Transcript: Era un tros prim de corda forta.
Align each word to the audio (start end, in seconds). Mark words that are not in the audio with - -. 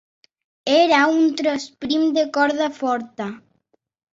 Era 0.75 1.01
un 1.17 1.27
tros 1.41 1.67
prim 1.85 2.09
de 2.17 2.25
corda 2.39 2.71
forta. 2.81 3.33